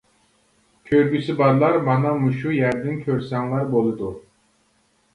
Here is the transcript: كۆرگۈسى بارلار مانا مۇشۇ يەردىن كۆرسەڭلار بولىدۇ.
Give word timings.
كۆرگۈسى 0.89 1.35
بارلار 1.43 1.77
مانا 1.89 2.15
مۇشۇ 2.23 2.57
يەردىن 2.57 3.01
كۆرسەڭلار 3.07 3.73
بولىدۇ. 3.79 4.15